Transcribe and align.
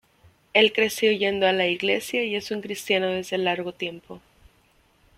El 0.55 0.73
creció 0.73 1.11
yendo 1.11 1.45
a 1.45 1.51
la 1.53 1.67
iglesia 1.67 2.23
y 2.23 2.33
es 2.35 2.49
un 2.49 2.61
cristiano 2.63 3.05
desde 3.09 3.37
largo 3.37 3.71
tiempo. 3.71 4.19